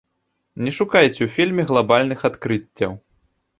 Не 0.67 0.71
шукайце 0.77 1.11
ў 1.23 1.29
фільме 1.35 1.63
глабальных 1.73 2.19
адкрыццяў. 2.33 2.91